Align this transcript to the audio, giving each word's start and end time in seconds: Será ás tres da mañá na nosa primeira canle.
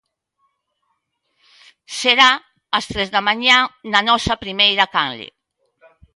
Será 1.99 2.31
ás 2.77 2.85
tres 2.91 3.09
da 3.13 3.21
mañá 3.27 3.57
na 3.91 4.01
nosa 4.09 4.41
primeira 4.43 4.85
canle. 4.93 5.27